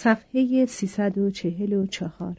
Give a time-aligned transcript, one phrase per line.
[0.00, 2.36] صفحه 344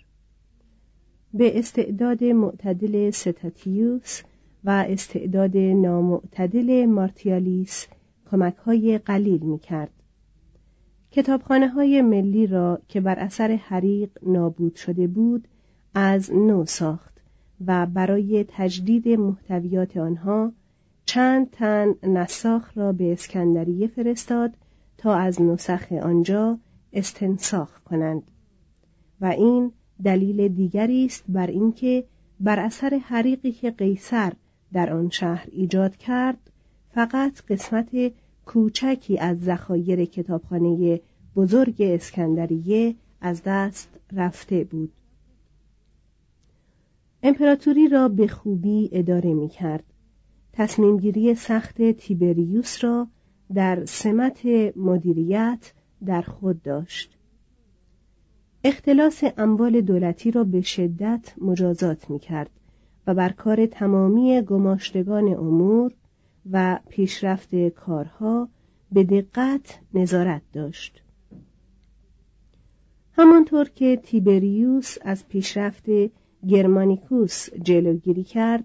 [1.33, 4.21] به استعداد معتدل ستاتیوس
[4.63, 7.87] و استعداد نامعتدل مارتیالیس
[8.31, 9.89] کمک های قلیل می کرد.
[11.11, 15.47] کتابخانه های ملی را که بر اثر حریق نابود شده بود
[15.93, 17.21] از نو ساخت
[17.65, 20.51] و برای تجدید محتویات آنها
[21.05, 24.53] چند تن نساخ را به اسکندریه فرستاد
[24.97, 26.59] تا از نسخ آنجا
[26.93, 28.31] استنساخ کنند.
[29.21, 29.71] و این
[30.03, 32.03] دلیل دیگری است بر اینکه
[32.39, 34.33] بر اثر حریقی که قیصر
[34.73, 36.51] در آن شهر ایجاد کرد
[36.89, 37.89] فقط قسمت
[38.45, 41.01] کوچکی از ذخایر کتابخانه
[41.35, 44.91] بزرگ اسکندریه از دست رفته بود.
[47.23, 49.83] امپراتوری را به خوبی اداره می کرد
[50.53, 53.07] تصمیمگیری سخت تیبریوس را
[53.53, 54.45] در سمت
[54.75, 55.73] مدیریت
[56.05, 57.17] در خود داشت.
[58.63, 62.49] اختلاس اموال دولتی را به شدت مجازات می کرد
[63.07, 65.93] و بر کار تمامی گماشتگان امور
[66.51, 68.49] و پیشرفت کارها
[68.91, 71.03] به دقت نظارت داشت.
[73.13, 75.85] همانطور که تیبریوس از پیشرفت
[76.47, 78.63] گرمانیکوس جلوگیری کرد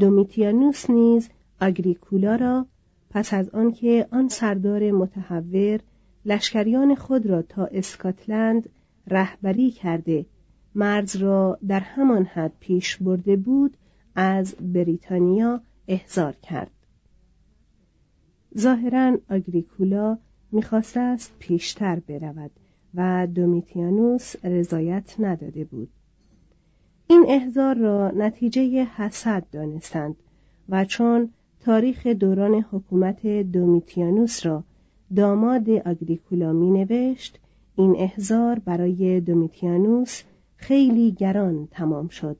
[0.00, 1.28] دومیتیانوس نیز
[1.60, 2.66] آگریکولا را
[3.10, 5.80] پس از آنکه آن سردار متحور
[6.24, 8.68] لشکریان خود را تا اسکاتلند
[9.06, 10.26] رهبری کرده.
[10.74, 13.76] مرز را در همان حد پیش برده بود
[14.14, 16.70] از بریتانیا احضار کرد.
[18.58, 20.18] ظاهرا آگریکولا
[20.52, 22.50] می‌خواسته است پیشتر برود
[22.94, 25.88] و دومیتیانوس رضایت نداده بود.
[27.06, 30.16] این احضار را نتیجه حسد دانستند
[30.68, 34.64] و چون تاریخ دوران حکومت دومیتیانوس را
[35.16, 37.38] داماد آگریکولا می نوشت
[37.76, 40.22] این احزار برای دومیتیانوس
[40.56, 42.36] خیلی گران تمام شد.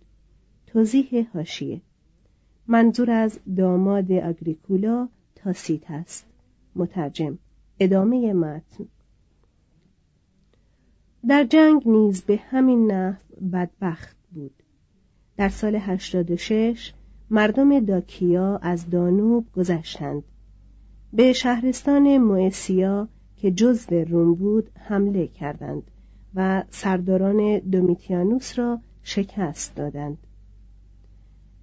[0.67, 1.81] توضیح هاشیه
[2.67, 6.27] منظور از داماد آگریکولا تاسیت است.
[6.77, 7.39] مترجم.
[7.81, 8.87] ادامه متن.
[11.29, 13.17] در جنگ نیز به همین نحو
[13.53, 14.63] بدبخت بود.
[15.37, 16.93] در سال 86
[17.31, 20.23] مردم داکیا از دانوب گذشتند.
[21.13, 25.83] به شهرستان موسیا که جزو روم بود حمله کردند
[26.35, 30.19] و سرداران دومیتیانوس را شکست دادند.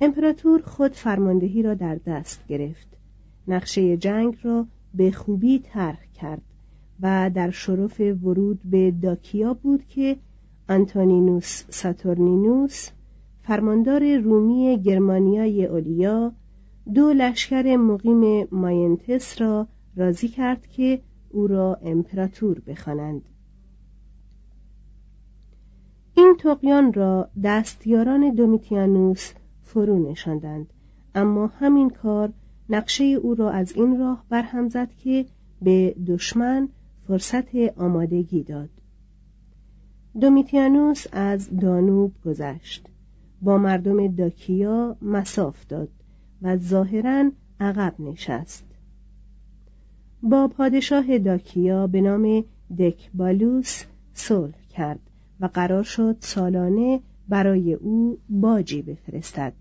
[0.02, 2.88] امپراتور خود فرماندهی را در دست گرفت.
[3.48, 6.42] نقشه جنگ را به خوبی طرح کرد
[7.02, 10.18] و در شرف ورود به داکیا بود که
[10.70, 12.90] آنتونینوس ساتورنینوس
[13.42, 16.32] فرماندار رومی گرمانیای اولیا
[16.94, 23.22] دو لشکر مقیم ماینتس را راضی کرد که او را امپراتور بخوانند.
[26.18, 29.32] این تقیان را دستیاران دومیتیانوس
[29.64, 30.74] فرو نشاندند
[31.16, 32.34] اما همین کار
[32.70, 35.26] نقشه او را از این راه برهم زد که
[35.62, 36.70] به دشمن
[37.08, 38.70] فرصت آمادگی داد.
[40.22, 42.88] دومیتیانوس از دانوب گذشت
[43.42, 45.90] با مردم داکیا مساف داد.
[46.46, 48.66] و ظاهرا عقب نشست.
[50.24, 52.44] با پادشاه داکیا به نام
[52.80, 53.84] دکبالوس
[54.14, 55.00] صلح کرد
[55.40, 57.00] و قرار شد سالانه
[57.30, 59.54] برای او باجی بفرستد.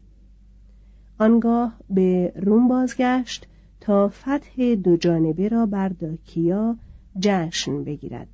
[1.19, 3.47] آنگاه به روم بازگشت
[3.81, 6.77] تا فتح دو جانبه را بر داکیا
[7.21, 8.29] جشن بگیرد.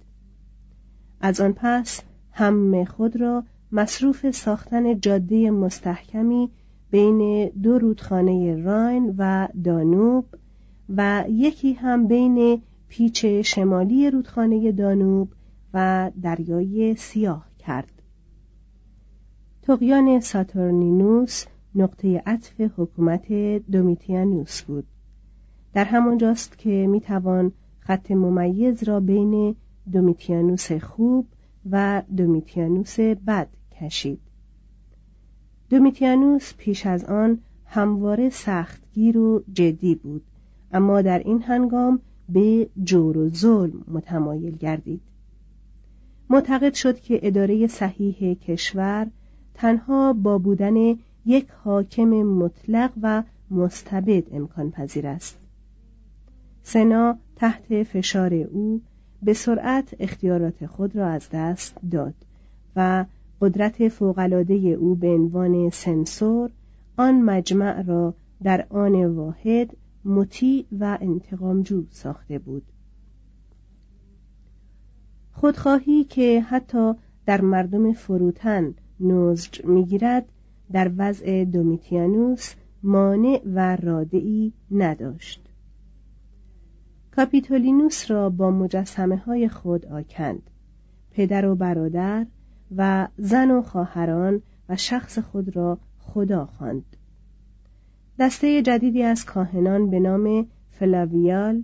[1.20, 6.50] از آن پس هم خود را مصروف ساختن جاده مستحکمی
[6.90, 10.26] بین دو رودخانه راین و دانوب
[10.88, 15.32] و یکی هم بین پیچ شمالی رودخانه دانوب
[15.74, 18.02] و دریای سیاه کرد.
[19.62, 21.44] تقیان ساتورنینوس
[21.74, 23.32] نقطه عطف حکومت
[23.70, 24.86] دومیتیانوس بود.
[25.72, 29.56] در همانجاست که می‌توان خط ممیز را بین
[29.92, 31.26] دومیتیانوس خوب
[31.70, 33.48] و دومیتیانوس بد
[33.80, 34.29] کشید.
[35.70, 40.22] دومیتیانوس پیش از آن همواره سختگیر و جدی بود
[40.72, 45.00] اما در این هنگام به جور و ظلم متمایل گردید.
[46.30, 49.06] معتقد شد که اداره صحیح کشور
[49.54, 50.96] تنها با بودن
[51.26, 55.38] یک حاکم مطلق و مستبد امکان پذیر است.
[56.62, 58.80] سنا تحت فشار او
[59.22, 62.14] به سرعت اختیارات خود را از دست داد
[62.76, 63.04] و
[63.40, 66.50] قدرت فوقالعاده او به عنوان سنسور
[66.96, 72.62] آن مجمع را در آن واحد مطیع و انتقامجو ساخته بود.
[75.32, 76.92] خودخواهی که حتی
[77.26, 80.24] در مردم فروتن نزج می‌گیرد
[80.72, 85.48] در وضع دومیتیانوس مانع و رادعی نداشت.
[87.16, 90.42] کاپیتولینوس را با مجسمه های خود آکند.
[91.10, 92.26] پدر و برادر
[92.76, 96.96] و زن و خواهران و شخص خود را خدا خواند.
[98.18, 101.62] دسته جدیدی از کاهنان به نام فلاویال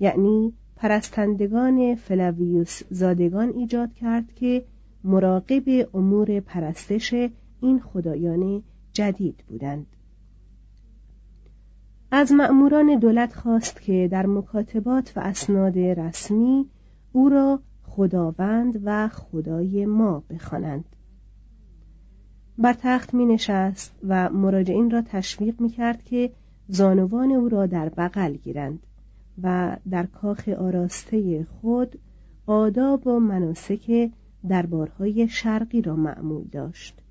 [0.00, 4.64] یعنی پرستندگان فلاویوس زادگان ایجاد کرد که
[5.04, 7.14] مراقب امور پرستش
[7.60, 8.62] این خدایان
[8.92, 9.86] جدید بودند
[12.10, 16.66] از مأموران دولت خواست که در مکاتبات و اسناد رسمی
[17.12, 17.60] او را
[17.98, 20.84] خداوند و خدای ما بخوانند.
[22.58, 26.32] بر تخت می نشست و مراجعین را تشویق می کرد که
[26.68, 28.78] زانوان او را در بغل گیرند
[29.42, 31.98] و در کاخ آراسته خود
[32.46, 34.10] آداب و مناسک
[34.48, 37.02] دربارهای شرقی را معمول داشت.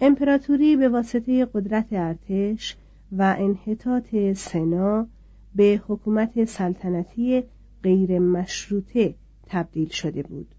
[0.00, 2.76] امپراتوری به واسطه قدرت ارتش
[3.12, 5.06] و انحطاط سنا
[5.54, 7.44] به حکومت سلطنتی
[7.84, 9.14] غیر مشروطه
[9.46, 10.54] تبدیل شده بود.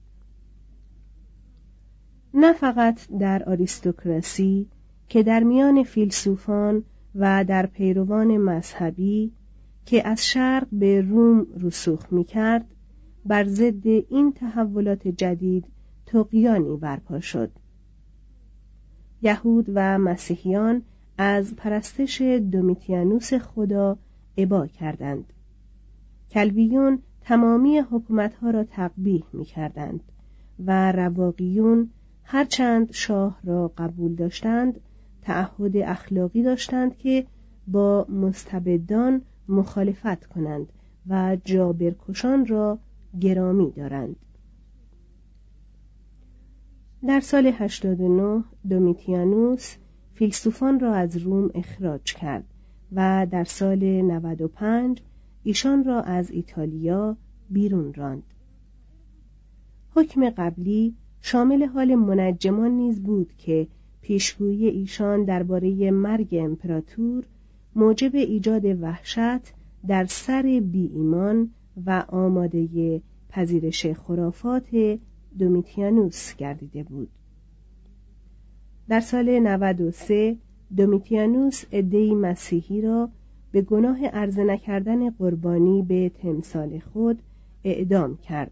[2.34, 4.67] نه فقط در آریستوکراسی
[5.10, 6.84] که در میان فیلسوفان
[7.15, 9.32] و در پیروان مذهبی
[9.86, 12.65] که از شرق به روم رسوخ می کرد
[13.25, 15.65] بر ضد این تحولات جدید
[16.05, 17.51] تقیانی برپا شد.
[19.22, 20.82] یهود و مسیحیان
[21.17, 23.98] از پرستش دومیتیانوس خدا
[24.38, 25.34] عبا کردند.
[26.32, 30.00] کلبیون تمامی حکومتها را تقبیح می کردند
[30.65, 31.89] و رواقیون
[32.24, 34.79] هرچند شاه را قبول داشتند
[35.22, 37.25] تعهد اخلاقی داشتند که
[37.67, 40.67] با مستبدان مخالفت کنند
[41.10, 42.79] و جابرکشان را
[43.20, 44.15] گرامی دارند.
[47.08, 49.75] در سال 89 دومیتیانوس
[50.13, 52.44] فیلسوفان را از روم اخراج کرد
[52.91, 55.01] و در سال 95
[55.48, 57.18] ایشان را از ایتالیا
[57.50, 58.24] بیرون راند.
[59.96, 63.68] حکم قبلی شامل حال منجمان نیز بود که
[64.02, 67.24] پیشگویی ایشان درباره مرگ امپراتور
[67.75, 69.54] موجب ایجاد وحشت
[69.88, 71.52] در سر بی ایمان
[71.86, 75.00] و آماده پذیرش خرافات
[75.40, 77.10] دومیتیانوس گردیده بود.
[78.90, 80.38] در سال 93
[80.78, 83.10] دومیتیانوس ادهی مسیحی را
[83.56, 87.22] به گناه عرضه نکردن قربانی به تمثال خود
[87.64, 88.52] اعدام کرد.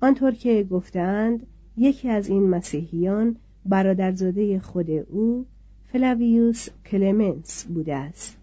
[0.00, 5.46] آنطور که گفتند یکی از این مسیحیان برادرزاده خود او
[5.84, 8.36] فلاویوس کلمنس بوده است.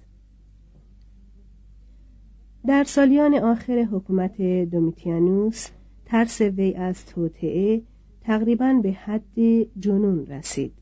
[2.68, 5.68] در سالیان آخر حکومت دومیتیانوس
[6.06, 7.82] ترس وی از توطعه
[8.22, 10.74] تقریبا به حد جنون رسید.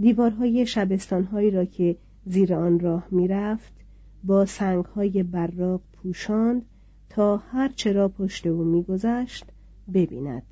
[0.00, 3.72] دیوارهای شبستانهایی را که زیر آن راه می‌رفت
[4.24, 6.62] با سنگهای براق پوشاند
[7.08, 9.44] تا هر چرا پشت او میگذشت
[9.94, 10.42] ببیند.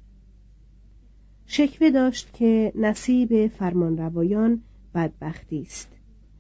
[1.47, 4.63] شکوه داشت که نصیب فرمانروایان
[4.95, 5.89] بدبختی است.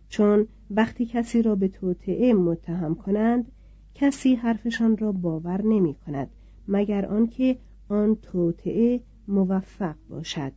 [0.08, 3.52] چون وقتی کسی را به توطعه متهم کنند
[3.94, 6.30] کسی حرفشان را باور نمی کند
[6.68, 7.58] مگر آنکه
[7.88, 10.52] آن توطعه موفق باشد.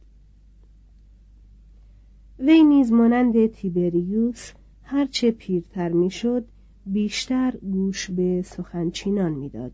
[2.39, 4.51] وی نیز مانند تیبریوس
[4.91, 6.45] هرچه پیرتر می‌شد
[6.85, 9.71] بیشتر گوش به سخنچینان می‌داد.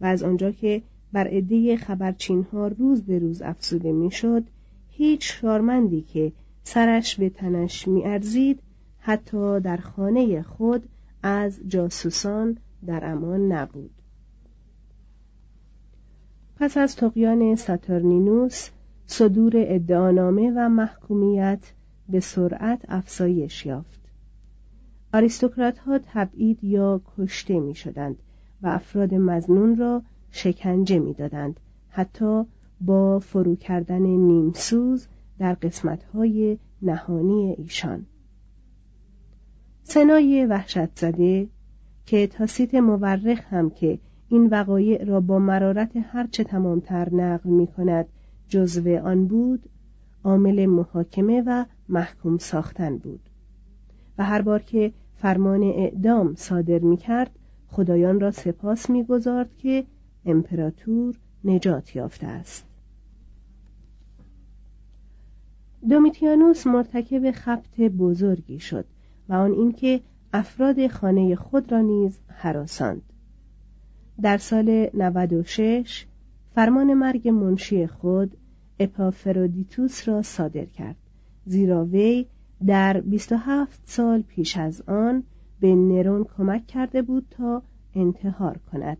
[0.00, 4.44] و از آنجا که بر عده خبرچین ها روز به روز افزوده می‌شد
[4.90, 6.32] هیچ شارمندی که
[6.64, 8.60] سرش به تنش میارزید
[8.98, 10.88] حتی در خانه خود
[11.22, 13.90] از جاسوسان در امان نبود.
[16.56, 18.68] پس از تقیان ساتورنینوس
[19.06, 21.72] صدور ادعانامه و محکومیت
[22.08, 23.97] به سرعت افزایش یافت.
[25.14, 28.16] آریستوکرات ها تبعید یا کشته می شدند
[28.62, 32.44] و افراد مزنون را شکنجه می دادند حتی
[32.80, 35.06] با فرو کردن نیمسوز
[35.38, 38.06] در قسمت های نهانی ایشان.
[39.82, 41.48] سنای وحشت زده
[42.06, 43.98] که تاسیت مورخ هم که
[44.28, 48.06] این وقایع را با مرارت هرچه تمامتر نقل می کند
[48.48, 49.68] جزو آن بود
[50.24, 53.27] عامل محاکمه و محکوم ساختن بود.
[54.18, 57.30] و هر بار که فرمان اعدام صادر می کرد
[57.68, 59.84] خدایان را سپاس می گذارد که
[60.24, 62.64] امپراتور نجات یافته است.
[65.88, 68.84] دومیتیانوس مرتکب خبت بزرگی شد
[69.28, 70.00] و آن اینکه
[70.32, 73.02] افراد خانه خود را نیز حراساند
[74.22, 76.06] در سال 96
[76.54, 78.36] فرمان مرگ منشی خود
[78.80, 80.96] اپافرودیتوس را صادر کرد
[81.46, 82.26] زیرا وی
[82.66, 85.22] در 27 سال پیش از آن
[85.60, 87.62] به نرون کمک کرده بود تا
[87.94, 88.98] انتحار کند.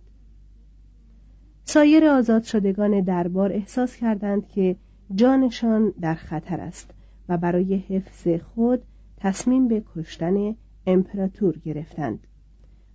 [1.64, 4.76] سایر آزاد شدگان دربار احساس کردند که
[5.14, 6.90] جانشان در خطر است
[7.28, 8.82] و برای حفظ خود
[9.16, 10.54] تصمیم به کشتن
[10.86, 12.26] امپراتور گرفتند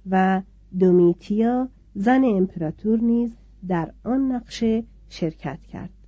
[0.10, 0.42] و
[0.80, 3.32] دومیتیا زن امپراتور نیز
[3.68, 6.03] در آن نقشه شرکت کرد.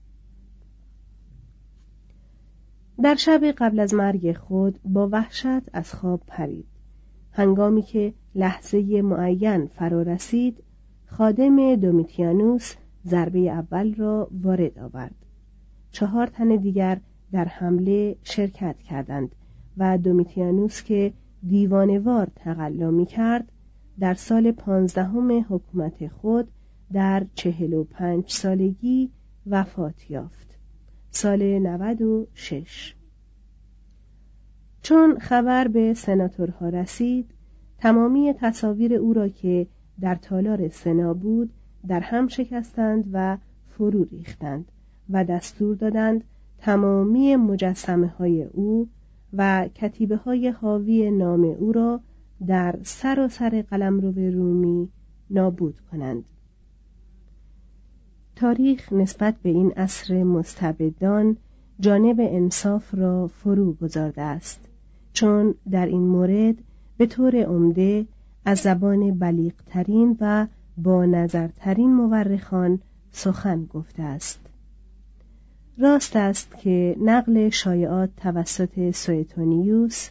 [3.02, 6.66] در شب قبل از مرگ خود با وحشت از خواب پرید.
[7.32, 10.64] هنگامی که لحظه معین فرا رسید
[11.06, 12.74] خادم دومیتیانوس
[13.06, 15.16] ضربه اول را وارد آورد.
[15.92, 17.00] چهار تن دیگر
[17.32, 19.36] در حمله شرکت کردند
[19.78, 21.14] و دومیتیانوس که
[21.48, 23.52] دیوانوار تقلا می کرد
[24.00, 26.48] در سال پانزدهم حکومت خود
[26.94, 29.12] در چهل و پنج سالگی
[29.48, 30.55] وفات یافت.
[31.16, 32.96] سال نود و شش.
[34.82, 37.32] چون خبر به سناتورها رسید
[37.78, 39.68] تمامی تصاویر او را که
[40.02, 41.54] در تالار سنا بود
[41.88, 43.38] در هم شکستند و
[43.70, 44.72] فرو ریختند
[45.10, 46.24] و دستور دادند
[46.58, 48.90] تمامی مجسمه های او
[49.34, 52.00] و کتیبه های حاوی نام او را
[52.48, 54.90] در سر و سر قلمرو رومی
[55.30, 56.26] نابود کنند.
[58.36, 61.38] تاریخ نسبت به این عصر مستبدان
[61.80, 64.60] جانب انصاف را فرو گذارده است.
[65.14, 66.56] چون در این مورد
[66.98, 68.06] به طور عمده
[68.46, 72.80] از زبان بلیغترین و با نظرترین مورخان
[73.12, 74.40] سخن گفته است.
[75.78, 80.10] راست است که نقل شایعات توسط سویتونیوس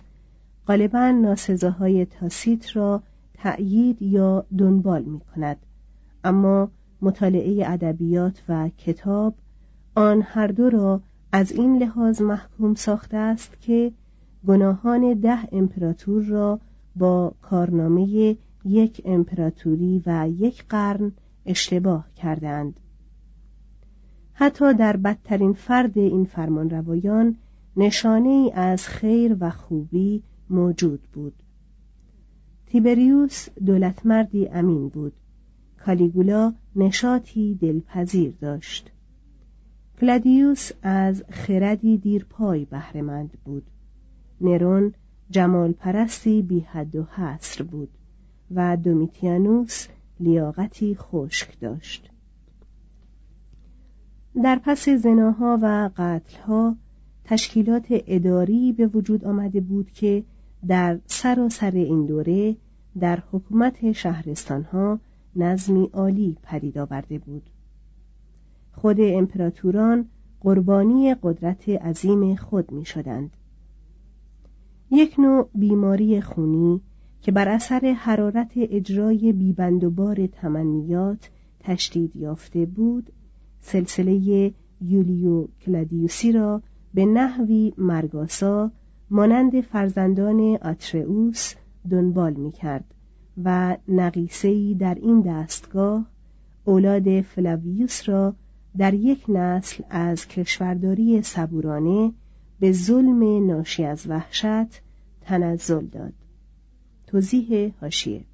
[0.67, 3.03] غالبا ناسزاهای تاسیت را
[3.35, 5.57] تأیید یا دنبال می کند
[6.25, 6.71] اما
[7.05, 9.35] مطالعه ادبیات و کتاب
[9.95, 11.01] آن هر دو را
[11.33, 13.93] از این لحاظ محکوم ساخته است که
[14.47, 16.61] گناهان ده امپراتور را
[16.97, 21.13] با کارنامه یک امپراتوری و یک قرن
[21.47, 22.81] اشتباه کردند
[24.33, 27.37] حتی در بدترین فرد این فرمانروایان
[27.77, 31.35] نشانه ای از خیر و خوبی موجود بود.
[32.67, 35.13] تیبریوس دولتمردی امین بود.
[35.87, 38.91] کالیگولا نشاطی دلپذیر داشت.
[40.01, 43.67] کلادیوس از خردی دیرپای بهرهمند بود.
[44.41, 44.95] نرون
[45.31, 47.89] جمال پرستی بی حد و حصر بود
[48.55, 49.87] و دومیتیانوس
[50.21, 52.11] لیاقتی خشک داشت.
[54.43, 56.77] در پس زناها و قتلها
[57.25, 60.25] تشکیلات اداری به وجود آمده بود که
[60.67, 62.57] در سراسر این دوره
[63.01, 65.01] در حکومت شهرستانها
[65.37, 67.51] نظمی عالی پدید آورده بود
[68.73, 70.09] خود امپراتوران
[70.41, 73.31] قربانی قدرت عظیم خود می شدند.
[74.91, 76.81] یک نوع بیماری خونی
[77.23, 83.13] که بر اثر حرارت اجرای بیبند و بار تمنیات تشدید یافته بود
[83.61, 86.63] سلسله یولیو کلادیوسی را
[86.95, 88.71] به نحوی مرگ‌آسا
[89.11, 91.55] مانند فرزندان آترئوس
[91.91, 92.94] دنبال می کرد
[93.45, 96.07] و نقیصه‌ای در این دستگاه
[96.65, 98.35] اولاد فلاویوس را
[98.79, 102.13] در یک نسل از کشورداری صبورانه
[102.61, 104.83] به ظلم ناشی از وحشت
[105.21, 106.13] تنزل داد.
[107.07, 108.25] توضیح هاشیه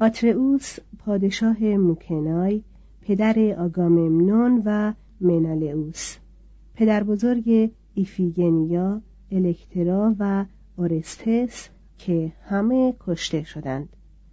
[0.00, 2.62] آترئوس پادشاه موکنای
[3.00, 6.16] پدر آگاممنون و منالئوس
[6.74, 9.00] پدر بزرگ ایفیگنیا
[9.32, 10.44] الکترا و
[10.76, 13.88] اورستس که همه کشته شدند.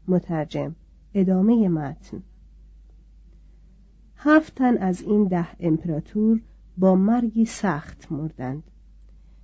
[0.08, 0.76] مترجم
[1.14, 2.24] ادامه متن.
[4.18, 6.42] هفت تن از این ده امپراتور
[6.78, 8.64] با مرگی سخت مردند.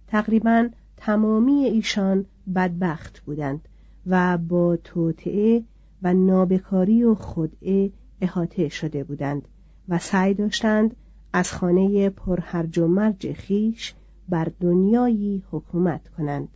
[0.08, 3.68] تقریبا تمامی ایشان بدبخت بودند
[4.08, 5.64] و با توطعه
[6.02, 9.48] و نابکاری و خدعه احاطه شده بودند
[9.90, 10.96] و سعی داشتند
[11.34, 13.94] از خانه پرهرج و مرج خیش
[14.30, 16.48] بر دنیایی حکومت کنند.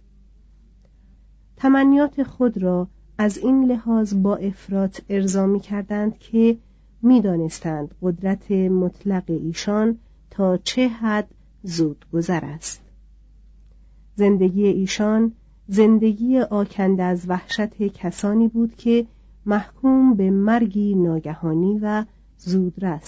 [1.57, 6.57] تمنیات خود را از این لحاظ با افراط ارضا می کردند که
[7.01, 9.98] می‌دانستند قدرت مطلق ایشان
[10.29, 11.27] تا چه حد
[11.63, 12.81] زود گذر است.
[14.15, 15.32] زندگی ایشان
[15.67, 19.06] زندگی آکند از وحشت کسانی بود که
[19.45, 22.06] محکوم به مرگی ناگهانی و
[22.38, 23.08] زودرس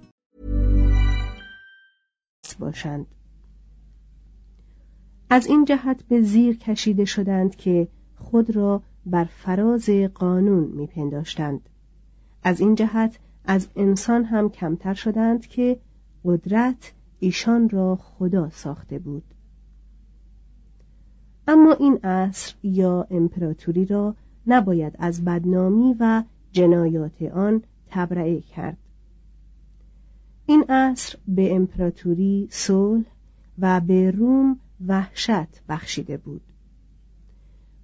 [2.55, 3.05] باشند.
[5.29, 11.69] از این جهت به زیر کشیده شدند که خود را بر فراز قانون میپنداشتند.
[12.43, 15.79] از این جهت از انسان هم کمتر شدند که
[16.25, 19.23] قدرت ایشان را خدا ساخته بود.
[21.47, 24.15] اما این عصر یا امپراتوری را
[24.47, 28.77] نباید از بدنامی و جنایات آن تبرئه کرد.
[30.51, 33.05] این عصر به امپراتوری صلح
[33.59, 36.41] و به روم وحشت بخشیده بود.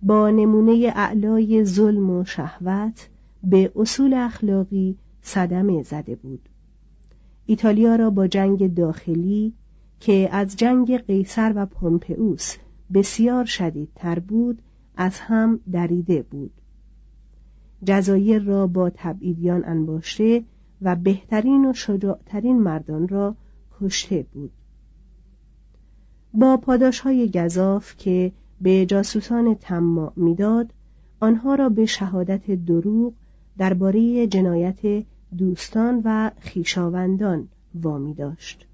[0.04, 3.10] با نمونه اعلای ظلم و شهوت
[3.44, 6.50] به اصول اخلاقی صدمه زده بود.
[7.46, 9.54] ایتالیا را با جنگ داخلی
[10.00, 12.56] که از جنگ قیصر و پومپئوس
[12.94, 14.62] بسیار شدیدتر بود
[14.98, 16.52] از هم دریده بود.
[17.84, 20.44] جزایر را با تبعیدیان انباشته
[20.82, 23.36] و بهترین و شجاعترین مردان را
[23.82, 24.52] کشته بود.
[26.34, 30.74] با پاداش های گذاف که به جاسوسان تماع می‌داد
[31.20, 33.14] آنها را به شهادت دروغ
[33.58, 35.06] درباره جنایت
[35.38, 38.68] دوستان و خیشاوندان وامی داشت.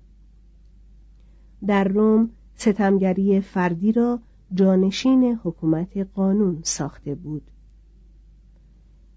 [1.68, 4.20] در روم ستمگری فردی را
[4.54, 7.44] جانشین حکومت قانون ساخته بود.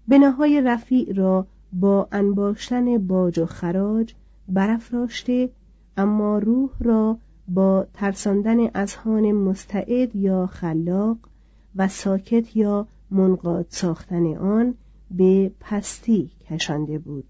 [0.07, 4.13] بناهای رفیع را با انباشتن باج و خراج
[4.47, 5.49] برافراشته
[5.97, 11.17] اما روح را با ترساندن اذهان مستعد یا خلاق
[11.75, 14.75] و ساکت یا منقاد ساختن آن
[15.11, 17.25] به پستی کشانده بود.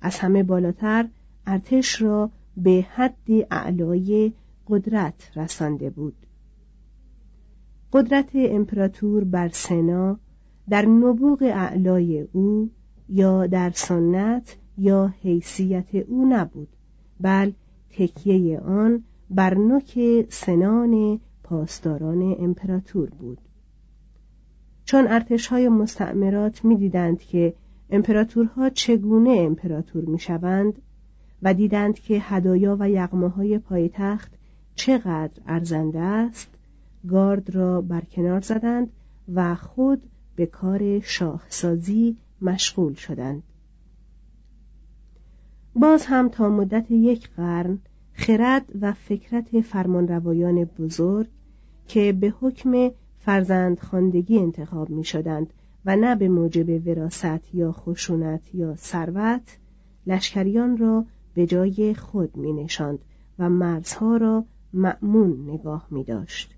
[0.00, 1.08] از همه بالاتر
[1.46, 4.32] ارتش را به حد اعلای
[4.68, 6.14] قدرت رسانده بود.
[7.92, 10.18] قدرت امپراتور بر سنا
[10.68, 12.70] در نبوغ اعلای او
[13.08, 16.68] یا در سنت یا حیثیت او نبود
[17.20, 17.52] بل
[17.90, 23.38] تکیه آن بر نوک سنان پاسداران امپراتور بود.
[24.84, 27.54] چون ارتشهای مستعمرات می‌دیدند که
[27.90, 30.82] امپراتورها چگونه امپراتور می‌شوند
[31.42, 34.32] و دیدند که هدایا و یغماهای پایتخت
[34.74, 36.48] چقدر ارزنده است
[37.08, 38.90] گارد را برکنار زدند
[39.34, 40.02] و خود
[40.36, 43.42] به کار شاهسازی مشغول شدند
[45.74, 47.78] باز هم تا مدت یک قرن
[48.12, 51.28] خرد و فکرت فرمانروایان بزرگ
[51.88, 55.52] که به حکم فرزند خاندگی انتخاب می شدند
[55.84, 59.58] و نه به موجب وراست یا خشونت یا ثروت
[60.06, 62.98] لشکریان را به جای خود می نشاند
[63.38, 66.54] و مرزها را مأمون نگاه می داشت.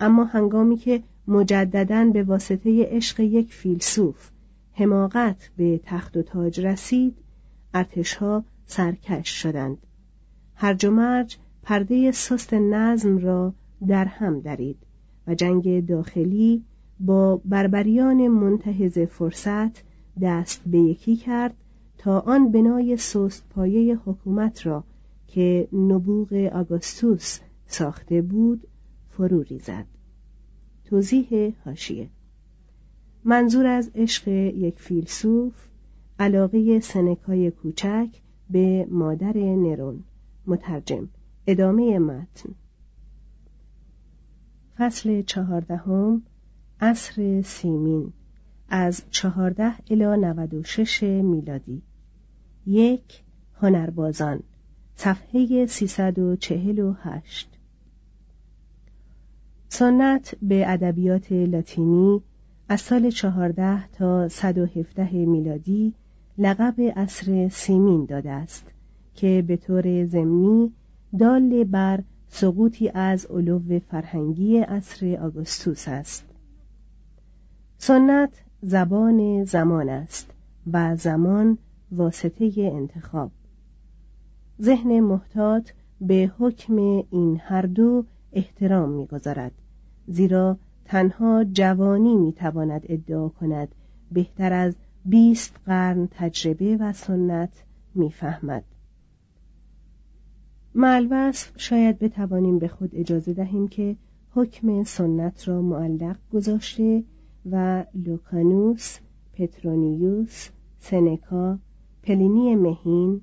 [0.00, 4.30] اما هنگامی که مجددا به واسطه عشق یک فیلسوف
[4.78, 7.16] حماقت به تخت و تاج رسید
[7.74, 9.78] ارتشها سرکش شدند.
[10.54, 13.54] هرج و مرج پرده سست نظم را
[13.88, 14.76] در هم درید
[15.26, 16.64] و جنگ داخلی
[17.00, 19.82] با بربریان منتهز فرصت
[20.22, 21.54] دست به یکی کرد
[21.98, 24.84] تا آن بنای سست پایه حکومت را
[25.26, 28.66] که نبوغ آگوستوس ساخته بود
[29.10, 29.86] فرو ریزد.
[30.84, 32.08] توضیح هاشیه
[33.28, 35.54] منظور از عشق یک فیلسوف
[36.18, 38.08] علاقه سنکای کوچک
[38.50, 40.04] به مادر نرون.
[40.46, 41.08] مترجم
[41.46, 42.54] ادامه متن.
[44.76, 46.22] فصل چهاردهم
[46.80, 48.12] عصر سیمین.
[48.68, 51.82] از چهارده الی نود و شش میلادی.
[52.66, 53.22] یک
[53.54, 54.42] هنربازان.
[54.96, 57.58] صفحه سیصد و چهل و هشت.
[59.68, 62.22] سنت به ادبیات لاتینی
[62.70, 65.94] از سال چهارده تا صد و هفته میلادی
[66.38, 68.66] لقب عصر سیمین داده است
[69.14, 70.72] که به طور ضمنی
[71.18, 76.24] دال بر سقوطی از علو فرهنگی عصر آگوستوس است.
[77.78, 78.30] سنت
[78.62, 80.30] زبان زمان است
[80.72, 81.58] و زمان
[81.92, 83.30] واسطه انتخاب.
[84.62, 86.76] ذهن محتاط به حکم
[87.10, 89.52] این هر دو احترام می‌گذارد
[90.06, 93.74] زیرا تنها جوانی می‌تواند ادعا کند.
[94.12, 98.64] بهتر از بیست قرن تجربه و سنت می‌فهمد.
[100.74, 103.96] معلوصف شاید بتوانیم به خود اجازه دهیم که
[104.30, 107.04] حکم سنت را معلق گذاشته
[107.50, 108.98] و لوکانوس،
[109.32, 110.48] پترونیوس،
[110.78, 111.58] سنکا،
[112.02, 113.20] پلینی مهین،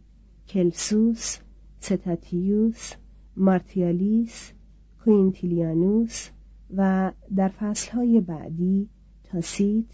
[0.47, 1.37] کلسوس،
[1.79, 2.93] ستاتیوس،
[3.37, 4.51] مارتیالیس،
[5.03, 6.29] کوینتیلیانوس
[6.77, 8.89] و در فصلهای بعدی
[9.23, 9.85] تاسیت،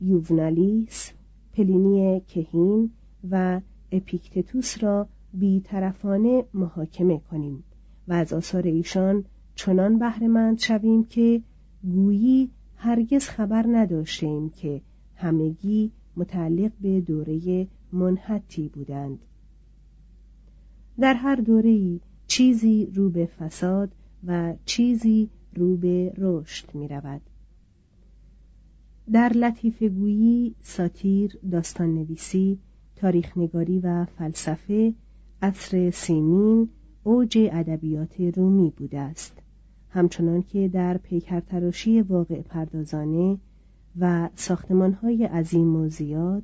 [0.00, 1.12] یوونالیس،
[1.52, 2.90] پلینی کهین
[3.30, 3.60] و
[3.92, 7.64] اپیکتتوس را بیطرفانه محاکمه کنیم
[8.08, 11.42] و از آثار ایشان چنان بهرهمند شویم که
[11.82, 14.80] گویی هرگز خبر نداشتیم که
[15.16, 19.18] همگی متعلق به دوره منحتی بودند.
[21.00, 23.90] در هر دوره چیزی رو به فساد
[24.26, 27.20] و چیزی رو به رشد می رود.
[29.12, 32.58] در لطیف گویی، ساتیر، داستان نویسی،
[32.96, 34.94] تاریخ نگاری و فلسفه
[35.42, 36.68] عصر سیمین
[37.02, 39.42] اوج ادبیات رومی بوده است
[39.90, 43.38] همچنان که در پیکرتراشی واقع پردازانه
[43.98, 46.42] و ساختمانهای عظیم و زیاد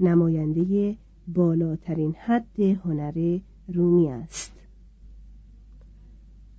[0.00, 0.96] نماینده
[1.28, 3.38] بالاترین حد هنر
[3.68, 4.52] رومی است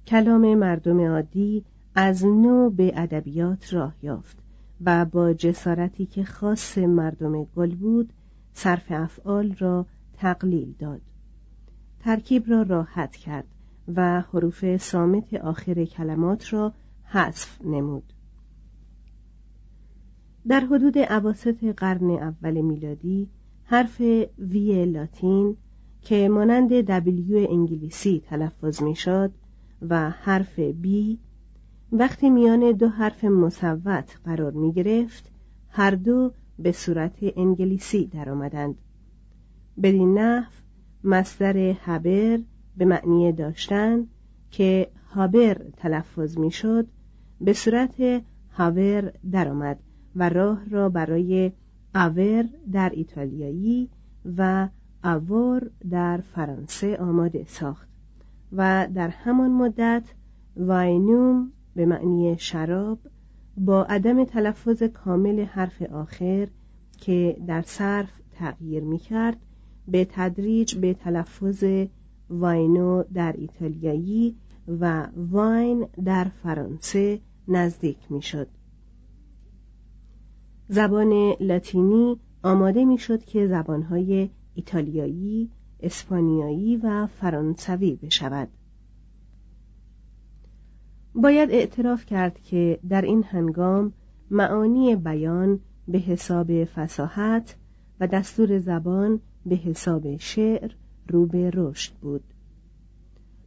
[0.08, 1.64] کلام مردم عادی
[2.00, 4.38] از نو به ادبیات راه یافت
[4.86, 8.14] و با جسارتی که خاص مردم گل بود
[8.54, 9.86] صرف افعال را
[10.18, 11.02] تقلیل داد.
[12.00, 13.48] ترکیب را راحت کرد
[13.96, 18.14] و حروف سامت آخر کلمات را حذف نمود.
[20.48, 23.30] در حدود عواسط قرن اول میلادی
[23.64, 24.02] حرف
[24.40, 25.58] وی لاتین
[26.02, 29.32] که مانند دبلیو انگلیسی تلفظ می‌شد
[29.90, 31.20] و حرف بی
[31.92, 35.32] وقتی میان دو حرف مصوت قرار می گرفت
[35.70, 38.76] هر دو به صورت انگلیسی درآمدند.
[39.84, 40.52] بدین نحو
[41.04, 42.40] مصدر هبر
[42.78, 44.08] به معنی داشتن
[44.52, 46.88] که هابر تلفظ می‌شد
[47.42, 49.80] به صورت هاور درآمد
[50.16, 51.52] و راه را برای
[51.96, 53.90] آور در ایتالیایی
[54.38, 54.68] و
[55.04, 57.88] آور در فرانسه آماده ساخت
[58.52, 60.04] و در همان مدت
[60.58, 63.00] واینوم به معنی شراب
[63.58, 66.48] با عدم تلفظ کامل حرف آخر
[66.98, 69.38] که در صرف تغییر می کرد
[69.88, 71.64] به تدریج به تلفظ
[72.30, 74.36] واینو در ایتالیایی
[74.68, 78.48] و واین در فرانسه نزدیک می شد.
[80.68, 88.48] زبان لاتینی آماده می شد که زبانهای ایتالیایی، اسپانیایی و فرانسوی بشود.
[91.18, 93.94] باید اعتراف کرد که در این هنگام
[94.32, 97.56] معانی بیان به حساب فساحت
[98.00, 100.72] و دستور زبان به حساب شعر
[101.08, 102.24] رو به رشد بود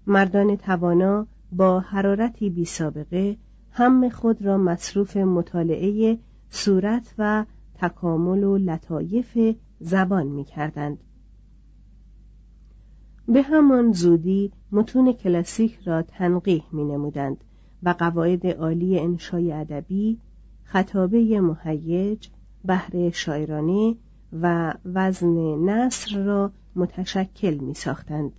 [0.07, 3.37] مردان توانا با حرارتی بی سابقه
[3.71, 6.19] هم خود را مصروف مطالعه
[6.51, 10.99] صورت و تکامل و لطایف زبان می کردند.
[13.29, 17.45] به همان زودی متون کلاسیک را تنقیح می نمودند
[17.83, 20.19] و قواعد عالی انشای ادبی
[20.65, 22.29] خطابه مهیج
[22.65, 23.97] بحر شاعرانه
[24.33, 28.33] و وزن نثر را متشکل می ساختند.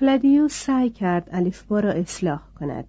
[0.00, 2.84] کلادیوس سعی کرد الفبا را اصلاح کند.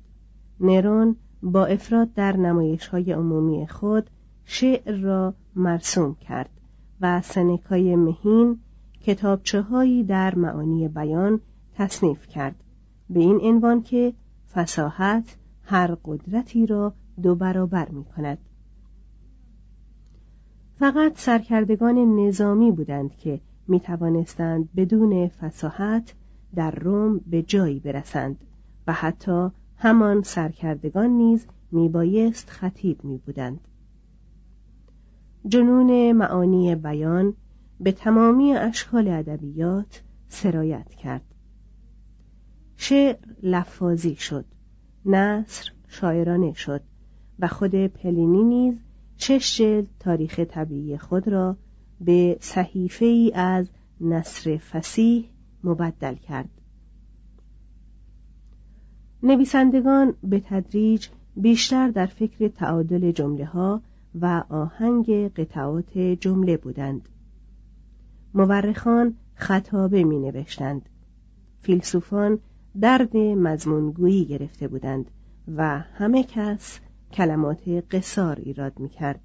[0.59, 4.09] نرون با افراد در نمایش های عمومی خود
[4.45, 6.49] شعر را مرسوم کرد
[7.01, 8.59] و سنکای مهین
[9.01, 11.39] کتابچه هایی در معانی بیان
[11.75, 12.55] تصنیف کرد
[13.09, 14.13] به این عنوان که
[14.53, 18.37] فساحت هر قدرتی را دو برابر می کند.
[20.79, 26.13] فقط سرکردگان نظامی بودند که می توانستند بدون فساحت
[26.55, 28.45] در روم به جایی برسند
[28.87, 33.59] و حتی همان سرکردگان نیز میبایست خطیب می بودند.
[35.47, 37.33] جنون معانی بیان
[37.79, 41.28] به تمامی اشکال ادبیات سرایت کرد.
[42.81, 44.45] شعر لفاظی شد؟
[45.05, 46.81] نصر شاعرانه شد
[47.39, 48.75] و خود پلینی نیز
[49.17, 51.57] شش تاریخ طبیعی خود را
[52.01, 53.69] به صحیفه ای از
[54.01, 55.29] نصر فسیح
[55.63, 56.49] مبدل کرد.
[59.23, 63.81] نویسندگان به تدریج بیشتر در فکر تعادل جمله ها
[64.21, 67.09] و آهنگ قطعات جمله بودند.
[68.33, 70.89] مورخان خطابه می نوشتند
[71.61, 72.39] فیلسوفان
[72.81, 75.11] درد مضمونگویی گرفته بودند
[75.55, 76.79] و همه کس
[77.11, 79.21] کلمات قصار ایراد می کرد.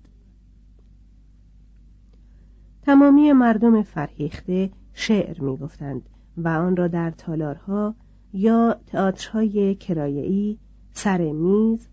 [2.82, 7.94] تمامی مردم فرهیخته شعر می گفتند و آن را در تالارها
[8.32, 10.58] یا تئاترهای کرایه‌ای
[10.92, 11.88] سر میز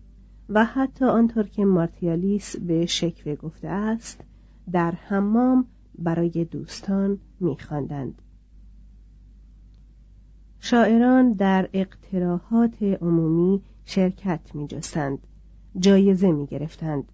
[0.48, 4.24] و حتی آنطور که مارتیالیس به شکوه گفته است
[4.72, 5.66] در حمام
[5.98, 8.22] برای دوستان میخواندند
[10.64, 15.18] شاعران در اقتراحات عمومی شرکت میجستند
[15.78, 17.04] جایزه می‌گرفتند.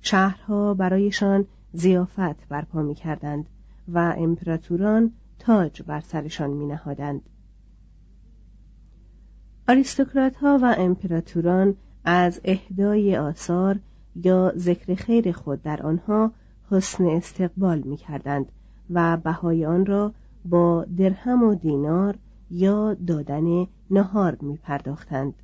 [0.00, 3.46] شهرها برایشان زیافت برپا می‌کردند
[3.88, 7.20] و امپراتوران تاج بر سرشان مینهادند.
[9.68, 13.78] آریستوکرات ها و امپراتوران از اهدای آثار
[14.14, 16.32] یا ذکر خیر خود در آنها
[16.70, 18.52] حسن استقبال می کردند
[18.90, 20.12] و بهای آن را
[20.44, 22.18] با درهم و دینار
[22.50, 25.34] یا دادن نهار می پرداختند.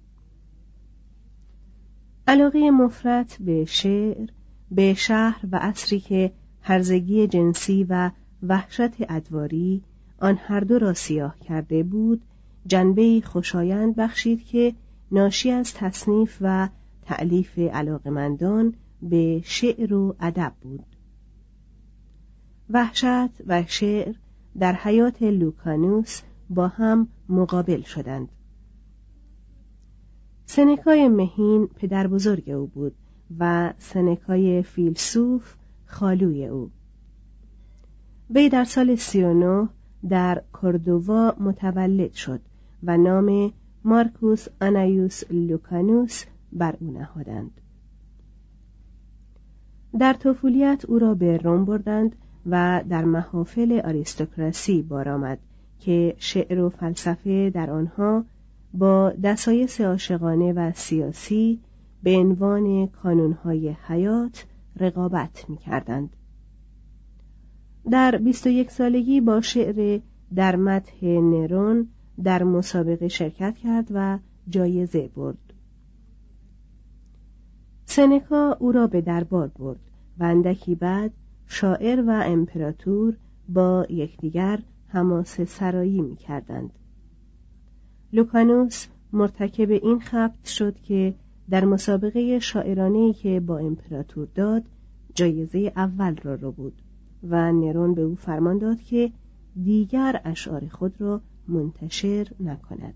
[2.27, 4.29] علاقه مفرت به شعر
[4.71, 8.11] به شهر و عصری که هرزگی جنسی و
[8.43, 9.83] وحشت ادواری
[10.21, 12.23] آن هر دو را سیاه کرده بود
[12.67, 14.75] جنبه خوشایند بخشید که
[15.13, 16.69] ناشی از تصنیف و
[17.03, 20.87] تألیف علاقمندان به شعر و ادب بود
[22.71, 24.15] وحشت و شعر
[24.59, 26.23] در حیات لوکانوس
[26.55, 28.29] با هم مقابل شدند.
[30.47, 32.95] سنکای مهین پدر بزرگ او بود
[33.39, 35.55] و سنکای فیلسوف
[35.87, 36.71] خالوی او.
[38.31, 39.69] وی در سال 39
[40.09, 42.41] در کردووا متولد شد
[42.83, 43.53] و نام
[43.85, 47.61] مارکوس آنایوس لوکانوس بر او نهادند.
[49.99, 55.39] در طفولیت او را به روم بردند و در محافل آریستوکراسی بار آمد.
[55.85, 58.25] که شعر و فلسفه در آنها
[58.75, 61.61] با دسایس عاشقانه و سیاسی
[62.03, 66.17] به عنوان کانونهای حیات رقابت می کردند.
[67.91, 70.01] در 21 سالگی با شعر
[70.35, 71.89] در متح نرون
[72.25, 74.19] در مسابقه شرکت کرد و
[74.49, 75.53] جایزه برد.
[77.85, 79.81] سنکا او را به دربار برد
[80.19, 81.13] و اندکی بعد
[81.47, 83.17] شاعر و امپراتور
[83.49, 84.59] با یکدیگر
[84.93, 86.71] حماس سرایی می کردند.
[88.13, 91.15] لوکانوس مرتکب این خبت شد که
[91.51, 94.63] در مسابقه شاعرانهی که با امپراتور داد
[95.15, 96.83] جایزه اول را رو بود
[97.23, 99.13] و نرون به او فرمان داد که
[99.65, 102.95] دیگر اشعار خود را منتشر نکند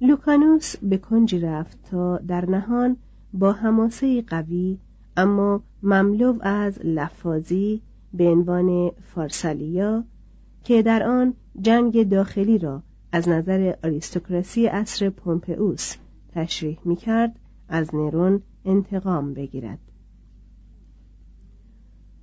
[0.00, 2.96] لوکانوس به کنجی رفت تا در نهان
[3.32, 4.78] با حماسه قوی
[5.16, 7.82] اما مملو از لفاظی
[8.14, 10.04] به عنوان فارسالیا
[10.64, 15.94] که در آن جنگ داخلی را از نظر آریستوکراسی عصر پومپئوس
[16.32, 19.78] تشریح می کرد از نرون انتقام بگیرد.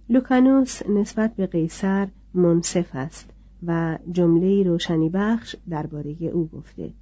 [0.10, 3.30] لوکانوس نسبت به قیصر منصف است
[3.63, 6.93] و جمله روشنی بخش درباره او گفته.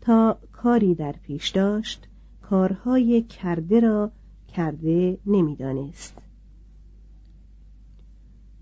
[0.00, 2.08] تا کاری در پیش داشت
[2.42, 4.10] کارهای کرده را
[4.48, 6.21] کرده نمی‌دانست.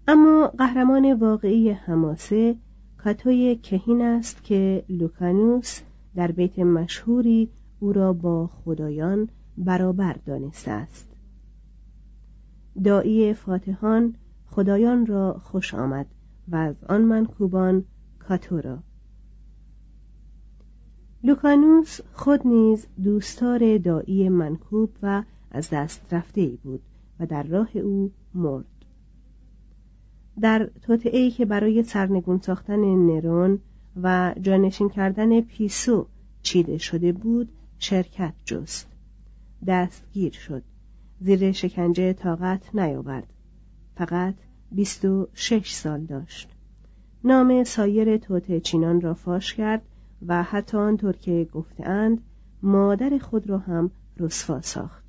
[0.08, 2.56] اما قهرمان واقعی حماسه
[2.98, 5.80] کاتوی کهین است که لوکانوس
[6.14, 11.08] در بیت مشهوری او را با خدایان برابر دانسته است.
[12.84, 14.14] دایی فاتحان
[14.46, 16.06] خدایان را خوش آمد
[16.48, 17.84] و از آن منکوبان
[18.18, 18.78] کاتو را.
[21.24, 26.82] لوکانوس خود نیز دوستار دایی منکوب و از دست رفته ای بود
[27.20, 28.79] و در راه او مرد.
[30.40, 33.58] در توطعه که برای سرنگون ساختن نرون
[34.02, 36.06] و جانشین کردن پیسو
[36.42, 37.48] چیده شده بود
[37.78, 38.88] شرکت جست.
[39.66, 40.62] دستگیر شد.
[41.20, 43.32] زیر شکنجه طاقت نیاورد.
[43.96, 44.34] فقط
[44.72, 46.48] بیست و شش سال داشت.
[47.24, 49.82] نام سایر توته چینان را فاش کرد
[50.26, 52.20] و حتی آنطور که گفتهاند
[52.62, 54.99] مادر خود را هم رسوا ساخت.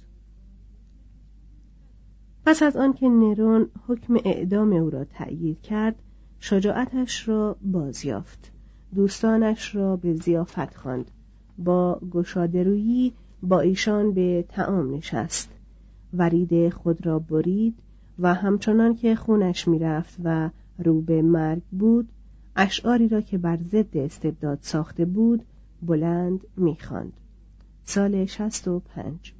[2.51, 5.95] پس از آنکه نرون حکم اعدام او را تأیید کرد
[6.39, 8.51] شجاعتش را بازیافت.
[8.95, 11.11] دوستانش را به زیافت خواند.
[11.57, 15.49] با گشادرویی با ایشان به تعام نشست.
[16.13, 17.75] ورید خود را برید
[18.19, 22.09] و همچنان که خونش می‌رفت و رو به مرگ بود
[22.55, 25.43] اشعاری را که بر ضد استبداد ساخته بود
[25.81, 27.13] بلند می‌خواند.
[27.83, 29.33] سال شست و پنج.